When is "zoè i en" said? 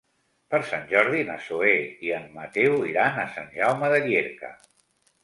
1.47-2.25